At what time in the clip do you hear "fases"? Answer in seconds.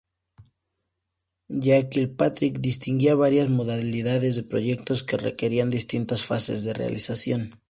6.25-6.63